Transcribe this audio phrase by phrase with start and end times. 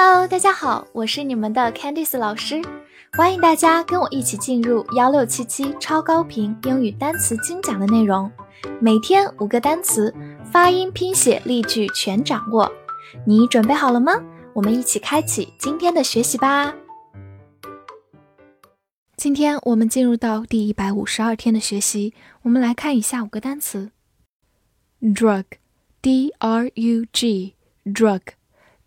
[0.00, 2.62] Hello，大家好，我是你们的 Candice 老师，
[3.14, 8.30] 欢迎大家跟我一起进入幺六七七超高频英语单词精讲的内容，
[8.80, 10.14] 每天五个单词，
[10.52, 12.70] 发音、拼写、例句全掌握，
[13.26, 14.12] 你准备好了吗？
[14.52, 16.72] 我们一起开启今天的学习吧。
[19.16, 23.90] 今天我们进入到第一百五十二天的学习，我们来看一下五个单词
[25.02, 28.20] ：drug，d r u g，drug。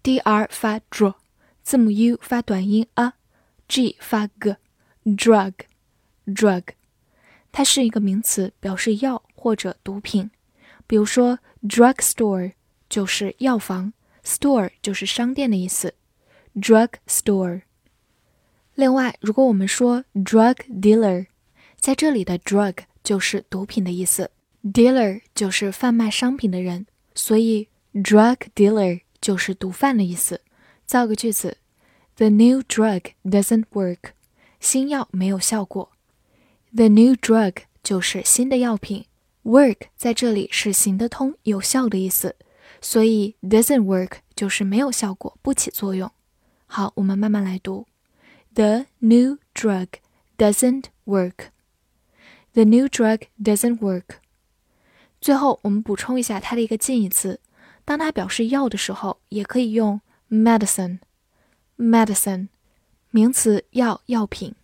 [0.03, 1.13] D r 发 dr，
[1.61, 6.63] 字母 u 发短音 a，g 发 g，drug，drug，
[7.51, 10.31] 它是一个名词，表示药或者毒品。
[10.87, 12.53] 比如说，drug store
[12.89, 15.93] 就是药房，store 就是商店的意思
[16.55, 17.61] ，drug store。
[18.73, 21.27] 另外，如果我们说 drug dealer，
[21.77, 24.31] 在这里的 drug 就是毒品的意思
[24.63, 29.01] ，dealer 就是贩卖商品的人，所以 drug dealer。
[29.21, 30.41] 就是毒贩的意思。
[30.85, 31.57] 造个句子
[32.15, 34.11] ：The new drug doesn't work。
[34.59, 35.91] 新药没有效果。
[36.75, 39.05] The new drug 就是新的药品。
[39.43, 42.35] Work 在这里是行得通、有效的意思，
[42.79, 46.11] 所以 doesn't work 就是没有效果、不起作用。
[46.67, 47.87] 好，我们慢慢来读。
[48.53, 49.87] The new drug
[50.37, 51.47] doesn't work.
[52.53, 54.17] The new drug doesn't work.
[55.19, 57.39] 最后，我们补充一下它的一个近义词。
[57.84, 62.48] 当它表示药的时候，也可以用 medicine，medicine，
[63.10, 64.54] 名词药药品。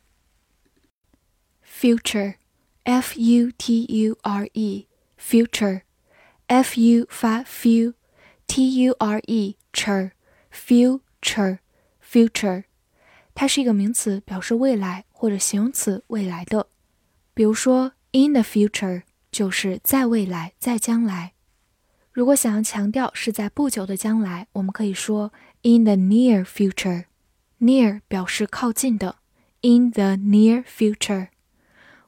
[1.65, 12.65] future，f u t u r e，future，f u 发 fu，t u r e cher，future，future，
[13.35, 16.69] 它是一个名词，表示未来或者形容词未来的。
[17.35, 21.33] 比如说 in the future 就是在未来，在将来。
[22.18, 27.06] 如果想要强调是在不久的将来，我们可以说 in the near future。
[27.62, 29.18] near 表示靠近的
[29.62, 31.28] ，in the near future。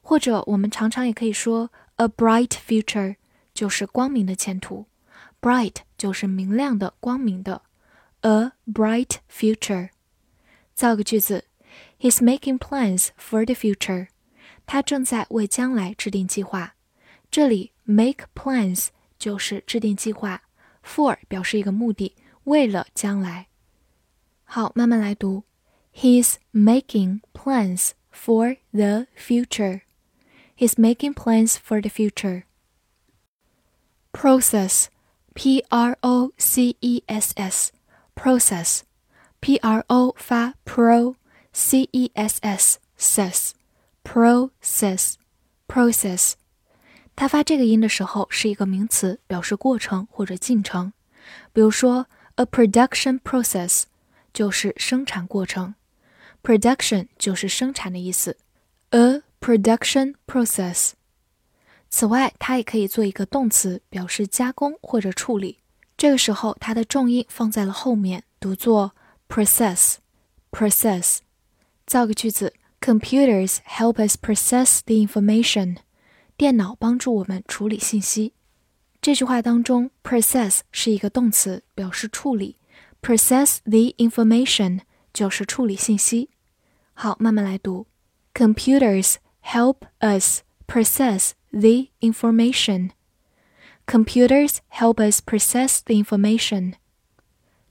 [0.01, 3.17] 或者我们常常也可以说 a bright future，
[3.53, 4.87] 就是光明的前途。
[5.39, 7.61] bright 就是明亮的、光明的
[8.21, 9.89] ，a bright future。
[10.73, 11.45] 造个句子
[11.99, 14.07] ：He's making plans for the future。
[14.65, 16.73] 他正在为将来制定计划。
[17.29, 18.87] 这里 make plans。
[19.18, 20.42] 就是制定计划，
[20.84, 22.14] for 表示一个目的，
[22.44, 23.48] 为了将来。
[24.44, 25.44] 好，慢慢来读。
[25.92, 29.82] He's making plans for the future.
[30.56, 32.44] He's making plans for the future.
[34.12, 34.86] Process,
[35.34, 37.70] P R O C E S S,
[38.14, 38.82] process,
[39.40, 41.14] P R O 发 pro,
[41.52, 43.54] C E S S, s,
[44.04, 45.14] process,
[45.66, 46.34] process.
[47.19, 50.93] 它发这个音的时候是一个名词，表示过程或者进程。
[51.51, 53.83] 比如说，a production process
[54.31, 55.75] 就是生产过程
[56.41, 58.37] ，production 就是生产的意思
[58.91, 60.91] ，a production process。
[61.89, 65.57] 此外，它也可以做一个动词，表示加工或者处理。
[65.97, 68.93] 这个时候，它的重音放在了后面，读作
[69.27, 69.95] process。
[70.51, 71.17] process。
[71.85, 75.79] 造个句子：Computers help us process the information。
[76.38, 78.32] 电脑帮助我们处理信息。
[79.00, 82.56] 这句话当中，process 是一个动词，表示处理。
[83.02, 84.80] process the information
[85.12, 86.30] 就是处理信息。
[86.94, 87.86] 好，慢慢来读。
[88.32, 92.90] Computers help us process the information.
[93.86, 96.74] Computers help us process the information.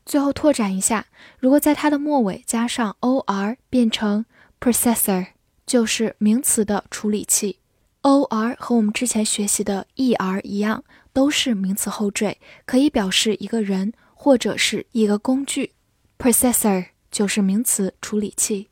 [0.06, 1.08] 最后拓展一下，
[1.40, 4.26] 如果在它的末尾加上 or 变成
[4.59, 5.30] processor，
[5.66, 7.59] 就是名词的处理器。
[8.09, 10.83] O r 和我们之前学习的 e r 一样，
[11.13, 15.75] 都是名词后缀，可以表示一个人或者是一个工具。
[16.17, 18.71] processor 就是名词处理器。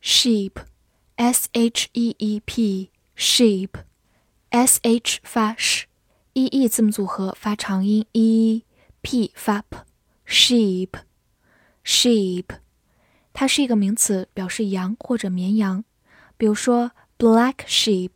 [0.00, 12.44] sheep，s h e e p，sheep，s h 发 sh，e e 字母组合发长音 e，p 发 p，sheep，sheep，
[13.32, 15.82] 它是一个名词，表示羊或者绵羊。
[16.36, 16.92] 比如说。
[17.16, 18.10] Black sheep，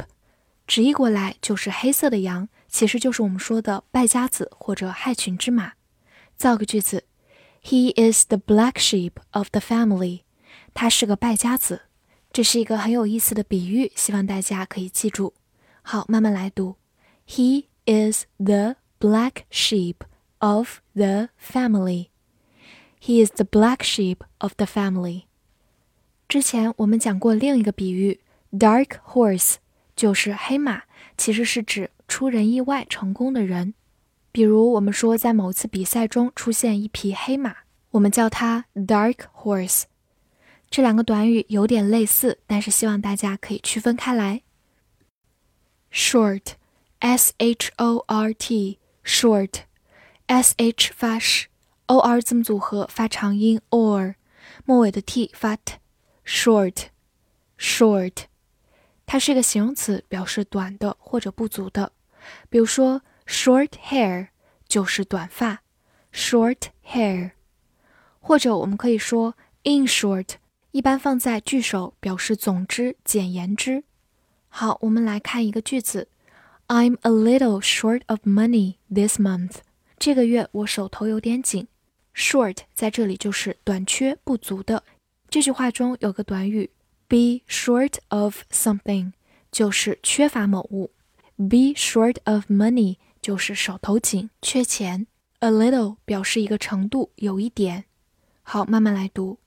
[0.66, 5.74] 直译过来就是黑色的羊，其实就是我们说的败家子或者害群之马。
[6.36, 7.04] 造个句子
[7.62, 10.22] ：He is the black sheep of the family。
[10.74, 11.82] 他是个败家子。
[12.32, 15.32] 这是一个很有意思的比喻，希望大家可以记住。
[15.82, 16.76] 好，慢慢来读
[17.26, 19.96] ：He is the black sheep
[20.38, 22.08] of the family。
[23.00, 25.22] He is the black sheep of the family。
[26.28, 28.20] 之前我们讲过另一个比喻。
[28.52, 29.56] Dark horse
[29.94, 30.84] 就是黑马，
[31.16, 33.74] 其实是指出人意外成功的人。
[34.32, 37.56] 比如我们说，在某次比赛中出现一匹黑马，
[37.90, 39.82] 我们叫它 dark horse。
[40.70, 44.42] 这两个短语有点类似，但是希望大家可以区分开来。
[45.90, 54.16] short，s h o r t，short，s h 发 sh，o r 字母组合发长音 or，
[54.66, 58.24] 末尾的 t 发 t，short，short，
[59.10, 61.92] 它是一个形容词，表示短的或者不足的。
[62.50, 64.28] 比如说 short hair
[64.68, 65.62] 就是短发
[66.12, 67.30] ，short hair，
[68.20, 69.34] 或者我们可以说
[69.64, 70.32] in short。
[70.72, 73.82] 一般放在句首，表示总之、简言之。
[74.50, 76.08] 好，我们来看一个句子
[76.66, 79.60] ：I'm a little short of money this month。
[79.98, 81.66] 这个月我手头有点紧。
[82.14, 84.84] short 在这里就是短缺、不足的。
[85.30, 86.68] 这句话中有个短语
[87.07, 89.13] be short of something，
[89.51, 90.91] 就是缺乏某物。
[91.37, 95.07] be short of money 就是手头紧、缺钱。
[95.39, 97.85] a little 表示一个程度，有一点。
[98.43, 99.39] 好，慢慢来读：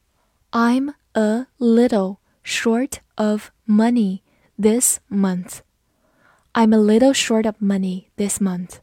[0.50, 4.20] I'm a little short of money
[4.60, 5.60] this month.
[6.52, 8.76] I'm a little short of money this month.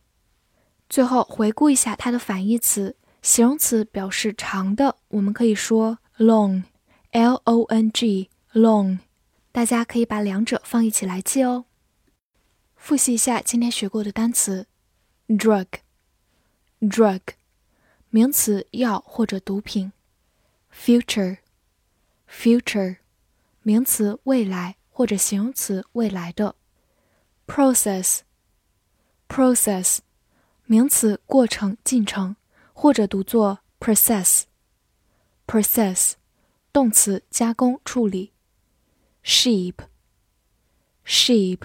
[0.89, 8.98] 最后回顾一下它的反义词，形容词表示长的，我们可以说 long，l o n g long。
[9.52, 11.64] 大家可以把两者放一起来记哦。
[12.76, 14.66] 复习一下今天学过的单词
[15.28, 17.20] ：drug，drug，
[18.10, 19.92] 名词，药或者毒品
[20.72, 21.38] ；future。
[22.30, 22.98] future，
[23.62, 26.56] 名词未来或者形容词未来的。
[27.46, 30.00] process，process，
[30.66, 32.36] 名词过程进程
[32.74, 34.42] 或者读作 process。
[35.46, 36.12] process，
[36.70, 38.34] 动词加工处理。
[39.28, 41.60] sheep，sheep，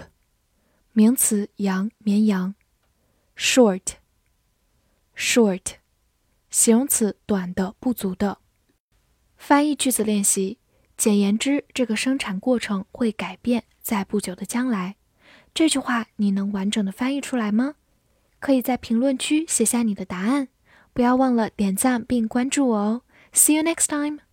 [0.92, 2.54] 名词羊绵羊。
[3.38, 5.76] short，short，
[6.50, 8.36] 形容词短的不足的。
[9.38, 10.58] 翻译句子练习，
[10.98, 14.96] 简言之，这个生产过程会改变，在不久的将来。
[15.54, 17.76] 这句话你能完整的翻译出来吗？
[18.40, 20.48] 可以在评论区写下你的答案，
[20.92, 23.02] 不要忘了点赞并关注我哦。
[23.32, 24.23] See you next time.